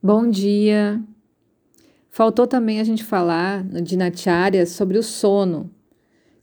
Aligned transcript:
Bom 0.00 0.30
dia. 0.30 1.02
Faltou 2.08 2.46
também 2.46 2.78
a 2.78 2.84
gente 2.84 3.02
falar 3.02 3.64
no 3.64 3.82
Dinacharya 3.82 4.64
sobre 4.64 4.96
o 4.96 5.02
sono. 5.02 5.72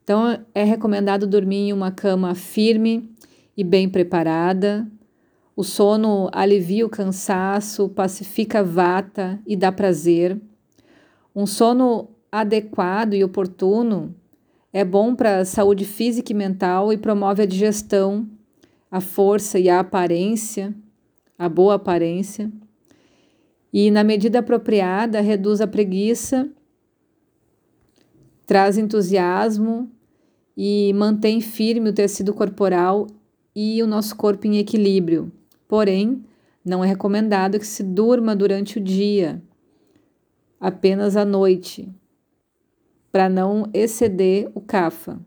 Então, 0.04 0.44
é 0.54 0.66
recomendado 0.66 1.26
dormir 1.26 1.70
em 1.70 1.74
uma 1.74 1.90
cama 1.90 2.36
firme 2.36 3.10
e 3.56 3.64
bem 3.64 3.88
preparada. 3.88 4.86
O 5.56 5.64
sono 5.64 6.30
alivia 6.34 6.86
o 6.86 6.90
cansaço, 6.90 7.88
pacifica 7.88 8.60
a 8.60 8.64
vata 8.64 9.40
e 9.48 9.56
dá 9.56 9.72
prazer. 9.72 10.38
Um 11.34 11.46
sono 11.46 12.10
adequado 12.30 13.14
e 13.14 13.24
oportuno 13.24 14.14
é 14.74 14.84
bom 14.84 15.16
para 15.16 15.38
a 15.38 15.46
saúde 15.46 15.86
física 15.86 16.34
e 16.34 16.36
mental 16.36 16.92
e 16.92 16.98
promove 16.98 17.44
a 17.44 17.46
digestão, 17.46 18.28
a 18.92 19.00
força 19.00 19.58
e 19.58 19.70
a 19.70 19.80
aparência, 19.80 20.76
a 21.40 21.48
boa 21.48 21.76
aparência 21.76 22.52
e, 23.78 23.92
na 23.92 24.06
medida 24.06 24.40
apropriada, 24.40 25.20
reduz 25.20 25.60
a 25.60 25.68
preguiça, 25.68 26.50
traz 28.46 28.78
entusiasmo 28.78 29.92
e 30.56 30.94
mantém 30.94 31.42
firme 31.42 31.90
o 31.90 31.94
tecido 31.94 32.34
corporal 32.34 33.06
e 33.54 33.84
o 33.84 33.88
nosso 33.88 34.16
corpo 34.16 34.48
em 34.48 34.60
equilíbrio. 34.60 35.30
Porém, 35.68 36.24
não 36.64 36.86
é 36.86 36.88
recomendado 36.88 37.60
que 37.60 37.68
se 37.68 37.84
durma 37.84 38.34
durante 38.34 38.78
o 38.78 38.82
dia, 38.82 39.44
apenas 40.58 41.18
à 41.18 41.26
noite, 41.26 41.94
para 43.12 43.28
não 43.28 43.70
exceder 43.74 44.50
o 44.56 44.62
kapha. 44.62 45.20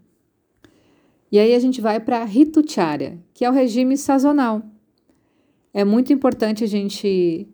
E 1.31 1.39
aí 1.39 1.55
a 1.55 1.59
gente 1.59 1.83
vai 1.83 2.01
para 2.01 2.23
a 2.23 2.25
Ritucharya, 2.25 3.19
que 3.35 3.45
é 3.45 3.51
o 3.51 3.53
regime 3.53 3.95
sazonal. 3.99 4.63
É 5.75 5.85
muito 5.85 6.15
importante 6.15 6.65
a 6.65 6.67
gente 6.67 7.47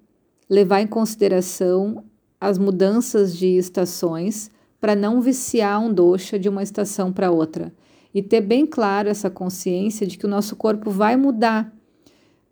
levar 0.55 0.81
em 0.81 0.87
consideração 0.87 2.05
as 2.41 2.59
mudanças 2.59 3.37
de 3.37 3.57
estações 3.57 4.51
para 4.81 4.95
não 4.95 5.21
viciar 5.21 5.81
um 5.81 5.93
dosha 5.93 6.39
de 6.39 6.49
uma 6.49 6.63
estação 6.63 7.13
para 7.13 7.31
outra 7.31 7.75
e 8.15 8.23
ter 8.23 8.41
bem 8.41 8.65
claro 8.65 9.09
essa 9.09 9.29
consciência 9.29 10.07
de 10.07 10.17
que 10.17 10.25
o 10.25 10.29
nosso 10.29 10.55
corpo 10.55 10.91
vai 10.91 11.17
mudar 11.17 11.75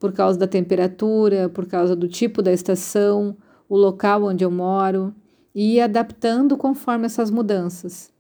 por 0.01 0.13
causa 0.13 0.37
da 0.37 0.49
temperatura, 0.49 1.49
por 1.49 1.65
causa 1.67 1.95
do 1.95 2.09
tipo 2.09 2.43
da 2.43 2.53
estação, 2.53 3.37
o 3.69 3.77
local 3.77 4.25
onde 4.25 4.45
eu 4.45 4.51
moro 4.51 5.15
e 5.55 5.77
ir 5.77 5.81
adaptando 5.81 6.57
conforme 6.57 7.07
essas 7.07 7.31
mudanças. 7.31 8.11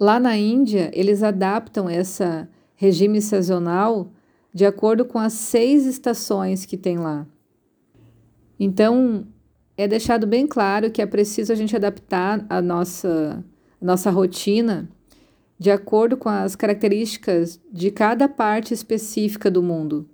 Lá 0.00 0.18
na 0.18 0.38
Índia, 0.38 0.90
eles 0.94 1.22
adaptam 1.22 1.86
essa 1.86 2.48
regime 2.76 3.20
sazonal 3.20 4.10
de 4.54 4.64
acordo 4.64 5.04
com 5.04 5.18
as 5.18 5.34
seis 5.34 5.84
estações 5.84 6.64
que 6.64 6.78
tem 6.78 6.96
lá. 6.96 7.26
Então, 8.64 9.26
é 9.76 9.88
deixado 9.88 10.24
bem 10.24 10.46
claro 10.46 10.88
que 10.88 11.02
é 11.02 11.06
preciso 11.06 11.52
a 11.52 11.56
gente 11.56 11.74
adaptar 11.74 12.46
a 12.48 12.62
nossa, 12.62 13.44
a 13.80 13.84
nossa 13.84 14.08
rotina 14.08 14.88
de 15.58 15.68
acordo 15.68 16.16
com 16.16 16.28
as 16.28 16.54
características 16.54 17.60
de 17.72 17.90
cada 17.90 18.28
parte 18.28 18.72
específica 18.72 19.50
do 19.50 19.64
mundo. 19.64 20.08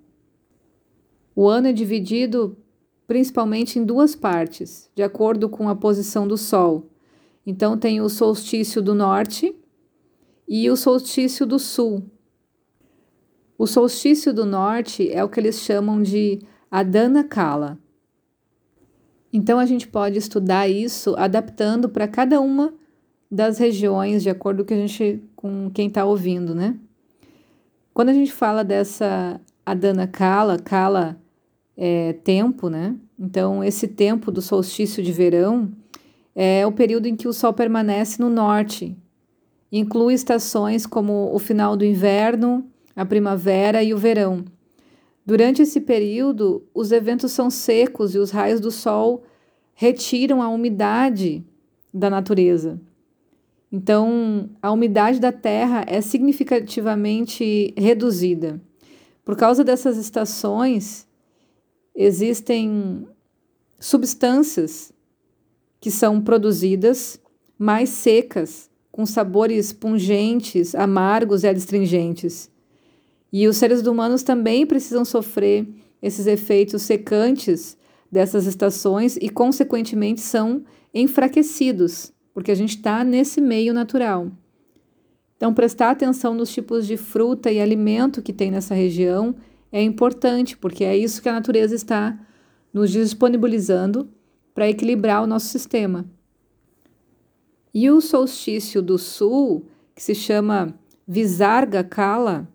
O 1.37 1.47
ano 1.47 1.67
é 1.67 1.75
dividido 1.75 2.57
principalmente 3.07 3.79
em 3.79 3.85
duas 3.85 4.17
partes, 4.17 4.91
de 4.95 5.03
acordo 5.03 5.51
com 5.51 5.69
a 5.69 5.77
posição 5.77 6.27
do 6.27 6.39
Sol. 6.39 6.89
Então, 7.45 7.77
tem 7.77 8.01
o 8.01 8.09
solstício 8.09 8.81
do 8.81 8.95
norte 8.95 9.55
e 10.49 10.71
o 10.71 10.77
solstício 10.77 11.45
do 11.45 11.59
sul. 11.59 12.03
O 13.59 13.67
solstício 13.67 14.33
do 14.33 14.47
norte 14.47 15.13
é 15.13 15.23
o 15.23 15.29
que 15.29 15.39
eles 15.39 15.61
chamam 15.61 16.01
de 16.01 16.39
Adana 16.71 17.23
Kala 17.23 17.79
então 19.33 19.59
a 19.59 19.67
gente 19.67 19.87
pode 19.87 20.19
estudar 20.19 20.69
isso 20.69 21.15
adaptando 21.17 21.89
para 21.89 22.09
cada 22.09 22.41
uma 22.41 22.73
das 23.31 23.59
regiões 23.59 24.23
de 24.23 24.31
acordo 24.31 24.65
com, 24.65 24.73
a 24.73 24.77
gente, 24.77 25.23
com 25.37 25.71
quem 25.71 25.89
está 25.89 26.05
ouvindo, 26.05 26.55
né? 26.55 26.77
Quando 27.93 28.09
a 28.09 28.15
gente 28.15 28.33
fala 28.33 28.65
dessa 28.65 29.41
Adana 29.67 30.07
Kala, 30.07 30.59
Kala 30.59 31.21
é 31.77 32.15
tempo, 32.25 32.69
né? 32.69 32.97
Então 33.19 33.63
esse 33.63 33.87
tempo 33.87 34.31
do 34.31 34.41
solstício 34.41 35.03
de 35.03 35.13
verão 35.13 35.71
é 36.35 36.67
o 36.67 36.73
período 36.73 37.07
em 37.07 37.17
que 37.17 37.29
o 37.29 37.33
sol 37.33 37.53
permanece 37.53 38.23
no 38.23 38.31
norte. 38.31 38.97
Inclui 39.71 40.15
estações 40.15 40.87
como 40.87 41.35
o 41.35 41.39
final 41.39 41.77
do 41.77 41.85
inverno, 41.85 42.65
a 42.97 43.05
primavera 43.05 43.83
e 43.83 43.93
o 43.93 43.99
verão. 43.99 44.45
Durante 45.29 45.61
esse 45.61 45.83
período, 45.83 46.67
os 46.73 46.91
eventos 46.91 47.33
são 47.33 47.51
secos 47.51 48.15
e 48.15 48.19
os 48.19 48.31
raios 48.31 48.63
do 48.63 48.71
sol 48.71 49.25
retiram 49.75 50.41
a 50.41 50.49
umidade 50.49 51.45
da 51.93 52.09
natureza. 52.09 52.81
Então, 53.71 54.49
a 54.63 54.73
umidade 54.73 55.21
da 55.21 55.31
terra 55.31 55.85
é 55.87 56.01
significativamente 56.01 57.75
reduzida. 57.77 58.59
Por 59.23 59.37
causa 59.37 59.63
dessas 59.63 59.99
estações, 59.99 61.07
existem 61.95 63.07
substâncias 63.79 64.95
que 65.79 65.91
são 65.91 66.23
produzidas 66.23 67.21
mais 67.59 67.91
secas, 67.91 68.71
com 68.91 69.05
sabores 69.05 69.75
pungentes, 69.75 70.75
amargos 70.75 71.45
e 71.45 71.49
adstringentes. 71.49 72.51
E 73.33 73.47
os 73.47 73.57
seres 73.57 73.87
humanos 73.87 74.23
também 74.23 74.67
precisam 74.67 75.05
sofrer 75.05 75.69
esses 76.01 76.27
efeitos 76.27 76.83
secantes 76.83 77.77
dessas 78.11 78.47
estações 78.47 79.17
e, 79.21 79.29
consequentemente, 79.29 80.21
são 80.21 80.65
enfraquecidos, 80.95 82.13
porque 82.33 82.51
a 82.51 82.55
gente 82.55 82.77
está 82.77 83.05
nesse 83.05 83.41
meio 83.41 83.75
natural. 83.75 84.31
Então, 85.37 85.53
prestar 85.55 85.91
atenção 85.91 86.35
nos 86.35 86.51
tipos 86.51 86.87
de 86.87 86.97
fruta 86.97 87.51
e 87.53 87.61
alimento 87.61 88.23
que 88.23 88.33
tem 88.33 88.51
nessa 88.51 88.75
região 88.75 89.35
é 89.71 89.83
importante, 89.83 90.57
porque 90.57 90.83
é 90.83 90.97
isso 90.97 91.23
que 91.23 91.29
a 91.29 91.33
natureza 91.33 91.75
está 91.75 92.19
nos 92.73 92.91
disponibilizando 92.91 94.09
para 94.55 94.69
equilibrar 94.69 95.23
o 95.23 95.27
nosso 95.27 95.47
sistema. 95.47 96.07
E 97.73 97.91
o 97.91 98.01
solstício 98.01 98.83
do 98.83 98.99
sul, 98.99 99.67
que 99.95 100.03
se 100.03 100.15
chama 100.15 100.75
Visarga 101.07 101.85
Kala, 101.85 102.49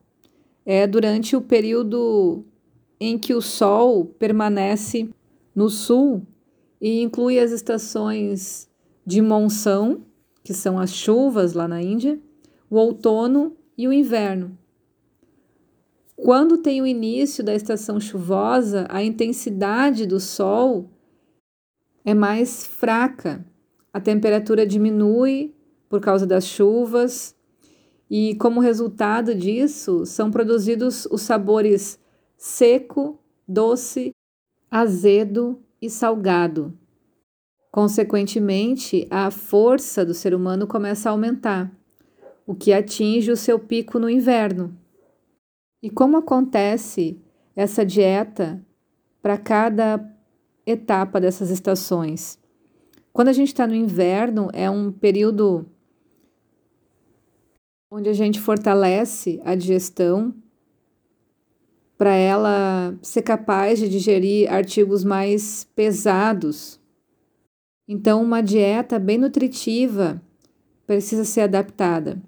é 0.66 0.88
durante 0.88 1.35
o 1.35 1.41
período 1.41 2.44
em 3.00 3.18
que 3.18 3.34
o 3.34 3.41
Sol 3.41 4.06
permanece 4.06 5.09
no 5.56 5.69
sul 5.69 6.25
e 6.79 7.01
inclui 7.01 7.40
as 7.40 7.51
estações 7.51 8.69
de 9.06 9.22
monção, 9.22 10.06
que 10.44 10.53
são 10.53 10.79
as 10.79 10.94
chuvas 10.94 11.53
lá 11.53 11.68
na 11.68 11.81
Índia, 11.81 12.19
o 12.69 12.75
outono 12.75 13.56
e 13.78 13.88
o 13.88 13.94
inverno. 13.94 14.57
Quando 16.16 16.57
tem 16.57 16.81
o 16.81 16.88
início 16.88 17.44
da 17.44 17.53
estação 17.53 18.00
chuvosa, 18.00 18.85
a 18.90 19.03
intensidade 19.03 20.06
do 20.06 20.19
sol 20.19 20.90
é 22.06 22.13
mais 22.13 22.66
fraca, 22.66 23.46
a 23.91 24.00
temperatura 24.00 24.66
diminui 24.66 25.53
por 25.90 26.00
causa 26.00 26.25
das 26.25 26.46
chuvas, 26.46 27.35
e 28.16 28.35
como 28.35 28.59
resultado 28.59 29.34
disso, 29.34 30.06
são 30.06 30.29
produzidos 30.29 31.07
os 31.07 31.24
sabores 31.24 32.00
seco, 32.38 33.18
doce, 33.47 34.12
azedo 34.69 35.59
e 35.81 35.90
salgado. 35.90 36.78
Consequentemente, 37.72 39.07
a 39.09 39.31
força 39.31 40.06
do 40.06 40.13
ser 40.13 40.35
humano 40.35 40.68
começa 40.68 41.09
a 41.09 41.12
aumentar, 41.12 41.75
o 42.46 42.53
que 42.53 42.72
atinge 42.72 43.31
o 43.31 43.35
seu 43.35 43.57
pico 43.57 43.97
no 43.97 44.07
inverno. 44.07 44.78
E 45.81 45.90
como 45.90 46.18
acontece 46.18 47.19
essa 47.56 47.84
dieta 47.84 48.63
para 49.23 49.40
cada 49.40 50.07
etapa 50.68 51.19
dessas 51.19 51.49
estações? 51.49 52.37
Quando 53.11 53.29
a 53.29 53.34
gente 53.34 53.47
está 53.47 53.66
no 53.66 53.73
inverno, 53.73 54.49
é 54.53 54.70
um 54.70 54.91
período 54.91 55.66
onde 57.95 58.09
a 58.09 58.13
gente 58.13 58.41
fortalece 58.41 59.40
a 59.45 59.53
digestão 59.53 60.34
para 61.95 62.16
ela 62.16 62.97
ser 63.03 63.22
capaz 63.22 63.78
de 63.78 63.87
digerir 63.87 64.51
artigos 64.51 65.03
mais 65.03 65.67
pesados. 65.75 66.79
Então, 67.87 68.23
uma 68.23 68.41
dieta 68.41 68.97
bem 68.97 69.19
nutritiva 69.19 70.19
precisa 70.87 71.23
ser 71.23 71.41
adaptada. 71.41 72.19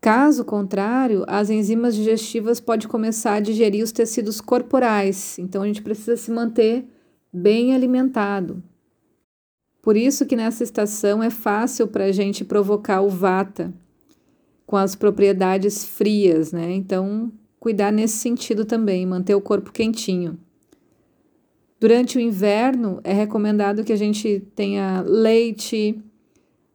Caso 0.00 0.44
contrário, 0.44 1.24
as 1.26 1.50
enzimas 1.50 1.96
digestivas 1.96 2.60
podem 2.60 2.86
começar 2.86 3.34
a 3.34 3.40
digerir 3.40 3.82
os 3.82 3.90
tecidos 3.90 4.40
corporais, 4.40 5.36
então 5.40 5.62
a 5.62 5.66
gente 5.66 5.82
precisa 5.82 6.16
se 6.16 6.30
manter 6.30 6.86
bem 7.32 7.74
alimentado. 7.74 8.62
Por 9.82 9.96
isso 9.96 10.24
que 10.24 10.36
nessa 10.36 10.62
estação 10.62 11.20
é 11.20 11.28
fácil 11.28 11.88
para 11.88 12.04
a 12.04 12.12
gente 12.12 12.44
provocar 12.44 13.00
o 13.00 13.08
vata, 13.08 13.74
com 14.68 14.76
as 14.76 14.94
propriedades 14.94 15.82
frias, 15.82 16.52
né? 16.52 16.74
Então, 16.74 17.32
cuidar 17.58 17.90
nesse 17.90 18.18
sentido 18.18 18.66
também, 18.66 19.06
manter 19.06 19.34
o 19.34 19.40
corpo 19.40 19.72
quentinho. 19.72 20.38
Durante 21.80 22.18
o 22.18 22.20
inverno, 22.20 23.00
é 23.02 23.14
recomendado 23.14 23.82
que 23.82 23.94
a 23.94 23.96
gente 23.96 24.40
tenha 24.54 25.00
leite, 25.00 25.98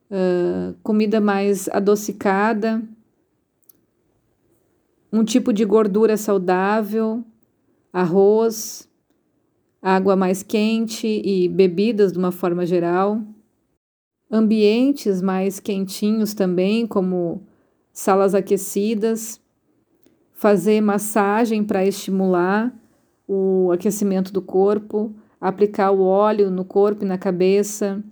uh, 0.10 0.74
comida 0.82 1.22
mais 1.22 1.70
adocicada, 1.70 2.82
um 5.12 5.24
tipo 5.24 5.54
de 5.54 5.64
gordura 5.64 6.18
saudável, 6.18 7.24
arroz, 7.94 8.90
água 9.80 10.16
mais 10.16 10.42
quente 10.42 11.22
e 11.24 11.48
bebidas 11.48 12.12
de 12.12 12.18
uma 12.18 12.32
forma 12.32 12.66
geral. 12.66 13.22
Ambientes 14.32 15.22
mais 15.22 15.60
quentinhos 15.60 16.34
também, 16.34 16.88
como 16.88 17.53
salas 17.94 18.34
aquecidas. 18.34 19.40
Fazer 20.34 20.82
massagem 20.82 21.64
para 21.64 21.86
estimular 21.86 22.78
o 23.26 23.72
aquecimento 23.72 24.34
do 24.34 24.42
corpo, 24.42 25.16
aplicar 25.40 25.92
o 25.92 26.02
óleo 26.02 26.52
no 26.52 26.66
corpo 26.66 27.06
e 27.06 27.08
na 27.08 27.18
cabeça, 27.18 28.04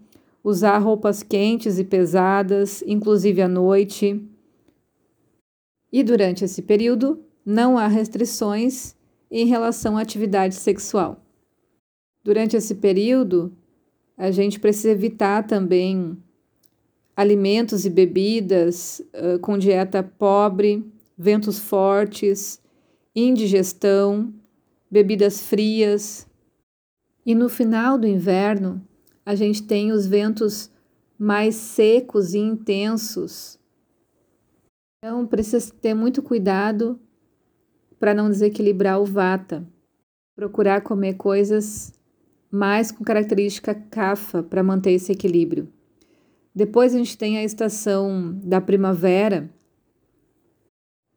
usar 0.41 0.77
roupas 0.77 1.23
quentes 1.23 1.77
e 1.77 1.83
pesadas, 1.83 2.81
inclusive 2.87 3.41
à 3.41 3.47
noite. 3.49 4.23
E 5.91 6.03
durante 6.03 6.45
esse 6.45 6.61
período, 6.61 7.19
não 7.45 7.77
há 7.77 7.87
restrições 7.87 8.95
em 9.29 9.45
relação 9.45 9.97
à 9.97 10.01
atividade 10.01 10.55
sexual. 10.55 11.21
Durante 12.23 12.55
esse 12.55 12.75
período, 12.75 13.51
a 14.17 14.31
gente 14.31 14.59
precisa 14.59 14.91
evitar 14.91 15.45
também 15.47 16.17
alimentos 17.15 17.85
e 17.85 17.89
bebidas 17.89 19.01
uh, 19.13 19.39
com 19.39 19.57
dieta 19.57 20.01
pobre, 20.03 20.85
ventos 21.17 21.59
fortes, 21.59 22.61
indigestão 23.15 24.33
bebidas 24.91 25.39
frias. 25.39 26.27
E 27.25 27.33
no 27.33 27.47
final 27.47 27.97
do 27.97 28.05
inverno, 28.05 28.85
a 29.25 29.33
gente 29.33 29.63
tem 29.63 29.93
os 29.93 30.05
ventos 30.05 30.69
mais 31.17 31.55
secos 31.55 32.33
e 32.33 32.39
intensos. 32.39 33.57
Então, 34.97 35.25
precisa 35.25 35.73
ter 35.81 35.93
muito 35.93 36.21
cuidado 36.21 36.99
para 37.97 38.13
não 38.13 38.29
desequilibrar 38.29 38.99
o 38.99 39.05
vata. 39.05 39.65
Procurar 40.35 40.81
comer 40.81 41.13
coisas 41.13 41.93
mais 42.51 42.91
com 42.91 43.03
característica 43.03 43.73
kafa 43.73 44.43
para 44.43 44.63
manter 44.63 44.91
esse 44.91 45.11
equilíbrio. 45.11 45.71
Depois 46.53 46.93
a 46.93 46.97
gente 46.97 47.17
tem 47.17 47.37
a 47.37 47.43
estação 47.43 48.39
da 48.43 48.59
primavera, 48.59 49.49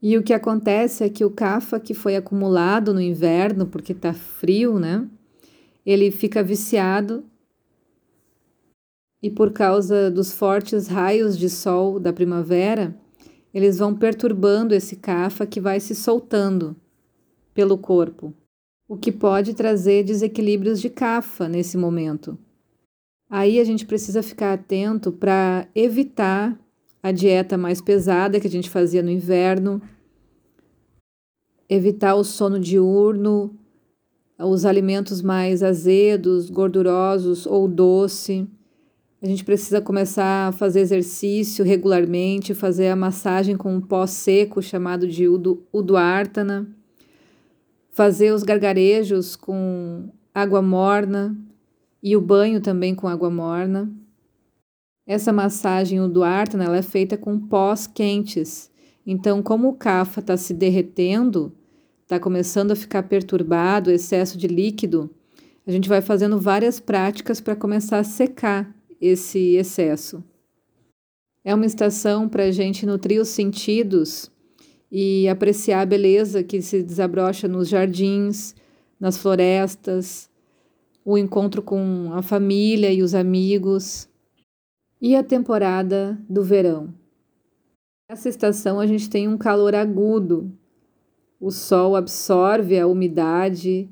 e 0.06 0.18
o 0.18 0.22
que 0.22 0.34
acontece 0.34 1.02
é 1.02 1.08
que 1.08 1.24
o 1.24 1.30
cafa 1.30 1.80
que 1.80 1.94
foi 1.94 2.14
acumulado 2.14 2.92
no 2.92 3.00
inverno, 3.00 3.66
porque 3.66 3.92
está 3.92 4.12
frio, 4.12 4.78
né? 4.78 5.08
Ele 5.84 6.10
fica 6.10 6.42
viciado 6.42 7.24
e 9.22 9.30
por 9.30 9.50
causa 9.50 10.10
dos 10.10 10.30
fortes 10.30 10.88
raios 10.88 11.38
de 11.38 11.48
sol 11.48 11.98
da 11.98 12.12
primavera, 12.12 12.94
eles 13.54 13.78
vão 13.78 13.94
perturbando 13.94 14.74
esse 14.74 14.96
cafa 14.96 15.46
que 15.46 15.58
vai 15.58 15.80
se 15.80 15.94
soltando 15.94 16.76
pelo 17.54 17.78
corpo, 17.78 18.34
o 18.86 18.98
que 18.98 19.10
pode 19.10 19.54
trazer 19.54 20.04
desequilíbrios 20.04 20.78
de 20.78 20.90
cafa 20.90 21.48
nesse 21.48 21.78
momento. 21.78 22.36
Aí 23.28 23.58
a 23.58 23.64
gente 23.64 23.86
precisa 23.86 24.22
ficar 24.22 24.52
atento 24.52 25.10
para 25.10 25.66
evitar 25.74 26.58
a 27.02 27.10
dieta 27.10 27.56
mais 27.56 27.80
pesada 27.80 28.38
que 28.38 28.46
a 28.46 28.50
gente 28.50 28.70
fazia 28.70 29.02
no 29.02 29.10
inverno, 29.10 29.82
evitar 31.68 32.14
o 32.14 32.24
sono 32.24 32.58
diurno, 32.58 33.58
os 34.38 34.64
alimentos 34.64 35.22
mais 35.22 35.62
azedos, 35.62 36.50
gordurosos 36.50 37.46
ou 37.46 37.66
doce. 37.68 38.46
A 39.22 39.26
gente 39.26 39.44
precisa 39.44 39.80
começar 39.80 40.48
a 40.48 40.52
fazer 40.52 40.80
exercício 40.80 41.64
regularmente, 41.64 42.52
fazer 42.52 42.88
a 42.88 42.96
massagem 42.96 43.56
com 43.56 43.74
um 43.74 43.80
pó 43.80 44.06
seco 44.06 44.60
chamado 44.60 45.08
de 45.08 45.26
uduartana, 45.72 46.68
fazer 47.90 48.32
os 48.32 48.42
gargarejos 48.42 49.34
com 49.34 50.10
água 50.34 50.60
morna 50.60 51.36
e 52.04 52.16
o 52.16 52.20
banho 52.20 52.60
também 52.60 52.94
com 52.94 53.08
água 53.08 53.30
morna. 53.30 53.90
Essa 55.04 55.32
massagem 55.32 56.00
uduartana 56.00 56.64
ela 56.64 56.76
é 56.76 56.82
feita 56.82 57.16
com 57.16 57.36
pós 57.40 57.88
quentes 57.88 58.70
então, 59.06 59.42
como 59.42 59.68
o 59.68 59.74
cafa 59.74 60.20
está 60.20 60.36
se 60.36 60.54
derretendo, 60.54 61.52
está 62.02 62.18
começando 62.18 62.70
a 62.70 62.76
ficar 62.76 63.02
perturbado, 63.02 63.90
excesso 63.90 64.38
de 64.38 64.46
líquido, 64.46 65.10
a 65.66 65.70
gente 65.70 65.88
vai 65.88 66.00
fazendo 66.00 66.38
várias 66.38 66.80
práticas 66.80 67.40
para 67.40 67.56
começar 67.56 67.98
a 67.98 68.04
secar 68.04 68.74
esse 69.00 69.56
excesso. 69.56 70.22
É 71.42 71.54
uma 71.54 71.66
estação 71.66 72.28
para 72.28 72.44
a 72.44 72.50
gente 72.50 72.86
nutrir 72.86 73.20
os 73.20 73.28
sentidos 73.28 74.30
e 74.90 75.28
apreciar 75.28 75.82
a 75.82 75.86
beleza 75.86 76.42
que 76.42 76.62
se 76.62 76.82
desabrocha 76.82 77.48
nos 77.48 77.68
jardins, 77.68 78.54
nas 78.98 79.18
florestas, 79.18 80.30
o 81.04 81.18
encontro 81.18 81.62
com 81.62 82.10
a 82.12 82.22
família 82.22 82.92
e 82.92 83.02
os 83.02 83.14
amigos 83.14 84.08
e 85.00 85.14
a 85.14 85.22
temporada 85.22 86.18
do 86.28 86.42
verão. 86.42 86.94
Nessa 88.08 88.28
estação 88.28 88.80
a 88.80 88.86
gente 88.86 89.10
tem 89.10 89.28
um 89.28 89.36
calor 89.36 89.74
agudo. 89.74 90.50
O 91.38 91.50
sol 91.50 91.94
absorve 91.94 92.78
a 92.78 92.86
umidade, 92.86 93.88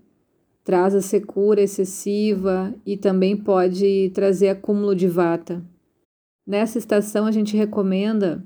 traz 0.65 0.95
a 0.95 1.03
secura 1.03 1.61
excessiva 1.61 2.75
e 2.87 2.97
também 2.97 3.37
pode 3.37 4.11
trazer 4.15 4.49
acúmulo 4.49 4.95
de 4.95 5.09
vata. 5.09 5.63
Nessa 6.47 6.79
estação 6.79 7.27
a 7.27 7.31
gente 7.31 7.57
recomenda 7.57 8.43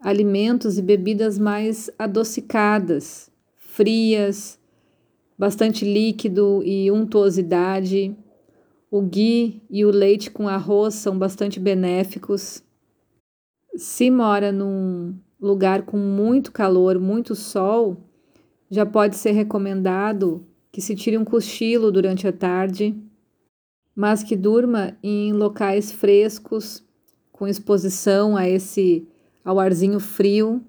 alimentos 0.00 0.78
e 0.78 0.82
bebidas 0.82 1.38
mais 1.38 1.90
adocicadas, 1.98 3.30
frias, 3.56 4.58
bastante 5.38 5.84
líquido 5.84 6.62
e 6.64 6.90
untuosidade. 6.90 8.16
O 8.90 9.00
ghee 9.00 9.62
e 9.70 9.84
o 9.84 9.90
leite 9.90 10.30
com 10.30 10.48
arroz 10.48 10.94
são 10.94 11.16
bastante 11.16 11.60
benéficos. 11.60 12.62
Se 13.76 14.10
mora 14.10 14.50
num 14.50 15.14
lugar 15.40 15.82
com 15.82 15.96
muito 15.96 16.50
calor, 16.50 16.98
muito 16.98 17.34
sol, 17.34 17.96
já 18.68 18.84
pode 18.84 19.16
ser 19.16 19.30
recomendado 19.32 20.44
que 20.72 20.80
se 20.80 20.96
tire 20.96 21.16
um 21.16 21.24
cochilo 21.24 21.92
durante 21.92 22.26
a 22.26 22.32
tarde, 22.32 22.96
mas 23.94 24.22
que 24.22 24.36
durma 24.36 24.96
em 25.02 25.32
locais 25.32 25.92
frescos, 25.92 26.82
com 27.30 27.46
exposição 27.46 28.36
a 28.36 28.48
esse 28.48 29.06
ao 29.44 29.60
arzinho 29.60 30.00
frio 30.00 30.60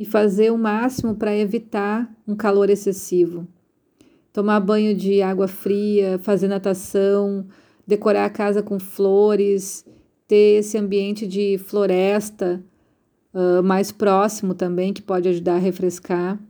e 0.00 0.04
fazer 0.06 0.50
o 0.50 0.58
máximo 0.58 1.14
para 1.14 1.36
evitar 1.36 2.10
um 2.26 2.34
calor 2.34 2.70
excessivo. 2.70 3.46
Tomar 4.32 4.58
banho 4.60 4.96
de 4.96 5.20
água 5.20 5.46
fria, 5.46 6.18
fazer 6.18 6.48
natação, 6.48 7.46
decorar 7.86 8.24
a 8.24 8.30
casa 8.30 8.62
com 8.62 8.80
flores 8.80 9.84
ter 10.30 10.60
esse 10.60 10.78
ambiente 10.78 11.26
de 11.26 11.58
floresta 11.58 12.62
uh, 13.34 13.62
mais 13.64 13.90
próximo 13.90 14.54
também, 14.54 14.92
que 14.92 15.02
pode 15.02 15.28
ajudar 15.28 15.56
a 15.56 15.58
refrescar. 15.58 16.40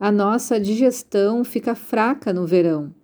A 0.00 0.10
nossa 0.10 0.58
digestão 0.58 1.44
fica 1.44 1.74
fraca 1.74 2.32
no 2.32 2.46
verão, 2.46 2.94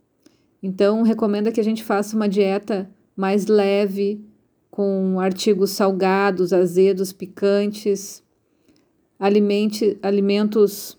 então 0.63 1.03
recomenda 1.03 1.53
que 1.53 1.61
a 1.61 1.65
gente 1.65 1.85
faça 1.85 2.17
uma 2.17 2.27
dieta 2.27 2.91
mais 3.15 3.47
leve, 3.47 4.25
com 4.71 5.21
artigos 5.21 5.73
salgados, 5.73 6.55
azedos, 6.55 7.13
picantes, 7.13 8.23
alimente, 9.19 9.99
alimentos 10.03 10.99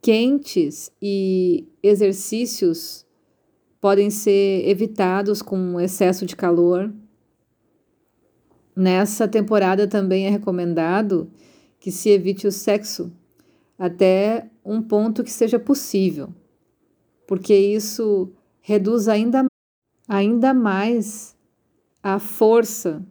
quentes 0.00 0.90
e 1.00 1.68
exercícios 1.82 3.04
podem 3.80 4.10
ser 4.10 4.68
evitados 4.68 5.42
com 5.42 5.80
excesso 5.80 6.24
de 6.24 6.36
calor. 6.36 6.92
Nessa 8.74 9.28
temporada 9.28 9.86
também 9.86 10.26
é 10.26 10.30
recomendado 10.30 11.30
que 11.78 11.90
se 11.90 12.10
evite 12.10 12.46
o 12.46 12.52
sexo 12.52 13.12
até 13.78 14.50
um 14.64 14.82
ponto 14.82 15.24
que 15.24 15.30
seja 15.30 15.58
possível, 15.58 16.32
porque 17.26 17.54
isso 17.54 18.30
reduz 18.60 19.08
ainda, 19.08 19.46
ainda 20.06 20.52
mais 20.52 21.34
a 22.02 22.18
força 22.18 23.04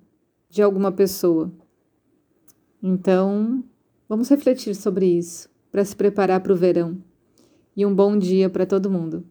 de 0.50 0.62
alguma 0.62 0.92
pessoa. 0.92 1.52
Então, 2.82 3.64
vamos 4.10 4.28
refletir 4.28 4.76
sobre 4.76 5.06
isso 5.06 5.48
para 5.72 5.86
se 5.86 5.96
preparar 5.96 6.42
para 6.42 6.52
o 6.52 6.56
verão. 6.56 6.98
E 7.78 7.86
um 7.86 7.94
bom 7.94 8.18
dia 8.18 8.50
para 8.50 8.66
todo 8.66 8.90
mundo. 8.90 9.24